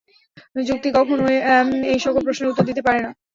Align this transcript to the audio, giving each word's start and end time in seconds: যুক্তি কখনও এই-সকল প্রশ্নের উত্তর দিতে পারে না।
যুক্তি 0.61 0.89
কখনও 0.97 1.25
এই-সকল 1.89 2.21
প্রশ্নের 2.23 2.51
উত্তর 2.51 2.67
দিতে 2.69 2.81
পারে 2.83 2.99
না। 3.01 3.09